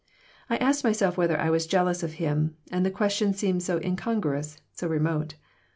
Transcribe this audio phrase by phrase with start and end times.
[0.49, 4.57] I asked myself whether I was jealous of him, and the question seemed so incongruous,
[4.73, 5.35] so remote.